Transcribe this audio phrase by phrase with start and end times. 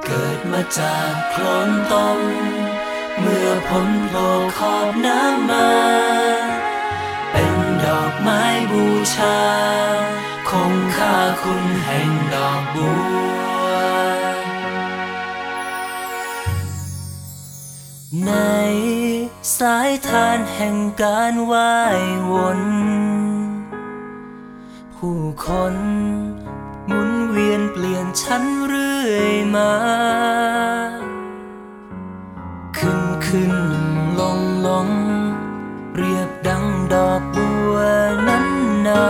[0.00, 2.20] เกิดมาจากโคลนตม
[3.20, 5.70] เมื่อผลโผล่ขอบน้ำมา
[7.30, 7.54] เป็น
[7.84, 8.42] ดอกไม้
[8.72, 8.84] บู
[9.14, 9.38] ชา
[10.50, 12.90] คงค่าคุณแห่งดอกบั
[13.60, 13.64] ว
[18.26, 18.32] ใน
[19.58, 22.02] สายทานแห่งการว่าย
[22.32, 22.60] วน
[24.94, 25.76] ผู้คน
[27.34, 29.72] เวียนเปลี่ยนชั้นเรื่อยมา
[32.76, 33.54] ขึ้นขึ้น
[34.20, 34.88] ลงลง
[35.96, 37.74] เรียบดังดอกบัว
[38.28, 38.46] นั้น
[38.86, 39.06] นา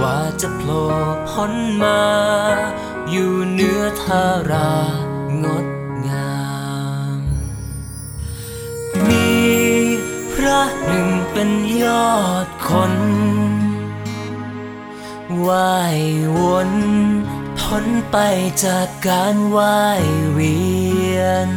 [0.00, 0.84] ว่าจะโผล่
[1.28, 2.02] พ้นมา
[3.10, 4.74] อยู่เนื้อทารา
[5.44, 5.66] งด
[6.08, 6.40] งา
[7.18, 7.20] ม
[9.08, 9.30] มี
[10.32, 11.50] พระหนึ่งเป็น
[11.82, 12.12] ยอ
[12.46, 12.94] ดคน
[15.48, 16.00] ว่าย
[16.38, 16.70] วน
[17.58, 18.16] พ้นไป
[18.64, 20.60] จากการว่ายเวี
[21.18, 21.50] ยน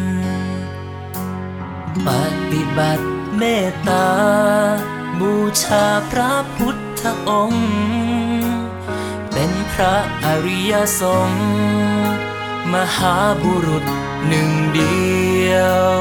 [2.07, 2.09] ป
[2.51, 4.09] ฏิบัติเมตตา
[5.20, 7.68] บูชาพระพุทธองค์
[9.32, 11.48] เป็นพระอริยสงฆ์
[12.74, 13.84] มหาบุรุษ
[14.27, 15.05] หนึ่งเดี
[15.52, 15.54] ย
[15.98, 15.99] ว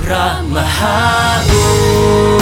[0.00, 0.98] พระมหา
[1.50, 1.64] บั
[2.40, 2.41] ว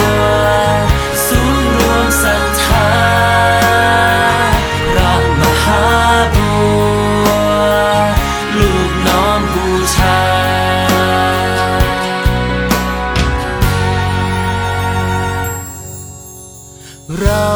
[17.19, 17.49] เรา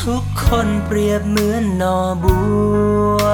[0.00, 2.38] ทุกคนเปรียบเหมือนนอบั
[3.20, 3.24] ว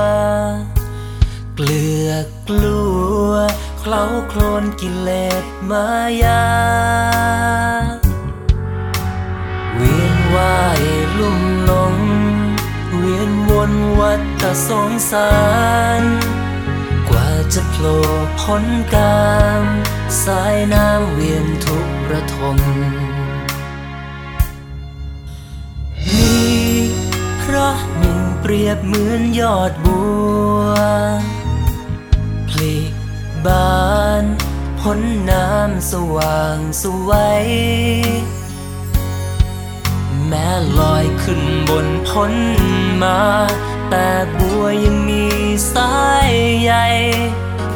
[1.54, 2.10] เกลือ
[2.48, 2.84] กลั
[3.26, 3.30] ว
[3.78, 5.10] เคล้าโคลนกิเล
[5.42, 5.86] สมา
[6.22, 6.46] ยา
[9.76, 10.82] เวียนว่าย
[11.18, 11.96] ลุ่มหลง
[12.96, 15.30] เวียนวนวัฏสงสา
[16.00, 16.02] ร
[17.08, 17.98] กว่าจะโผล่
[18.40, 18.64] พ้น
[18.94, 19.26] กา
[19.62, 19.64] ม
[20.24, 22.58] สายน้ำเวียนทุกระทม
[28.48, 30.00] เปรียบเหมือนยอดบั
[30.58, 30.62] ว
[32.48, 32.92] พลิก
[33.46, 33.84] บา
[34.22, 34.24] น
[34.80, 37.48] พ้นน้ำสว่างสวัย
[40.26, 40.48] แม้
[40.78, 42.32] ลอยขึ้นบนพ้น
[43.02, 43.20] มา
[43.90, 44.08] แต่
[44.38, 45.24] บัวยังมี
[45.72, 45.96] สา
[46.30, 46.32] ย
[46.62, 46.72] ใย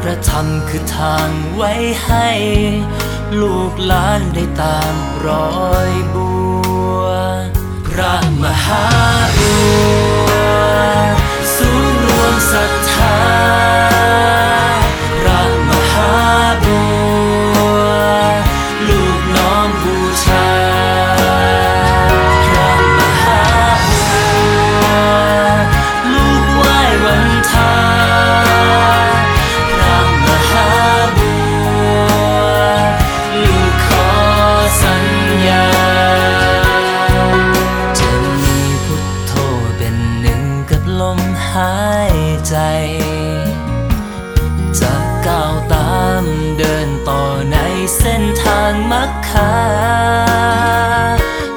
[0.01, 1.73] พระธรรมคือทางไว้
[2.05, 2.31] ให้
[3.41, 4.95] ลูกหลานได้ตาม
[5.27, 6.31] รอยบั
[7.01, 7.03] ว
[7.87, 8.85] พระมหา
[9.39, 49.55] บัักคา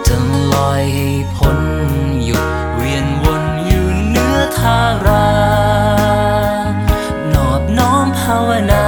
[0.08, 0.16] จะ
[0.54, 1.60] ลอยให้พ้น
[2.26, 2.46] หยุด
[2.76, 5.30] เวียนวนอยู่เนื้อทารา
[7.34, 8.88] นอบน้อมภาวนา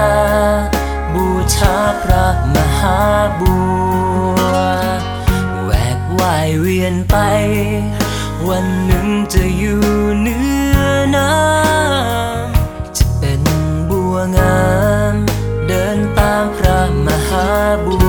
[1.14, 3.00] บูชาพระมหา
[3.40, 3.56] บั
[4.36, 4.38] ว
[5.64, 7.18] แหวกว่ายเวียนไป
[8.48, 9.84] วันหนึ่งจะอยู่
[10.22, 10.80] เนื้อ
[11.16, 13.42] น้ำจะเป็น
[13.90, 14.64] บัวงา
[15.14, 15.16] ม
[15.68, 17.48] เดินตามพระมหา
[17.86, 18.05] บัว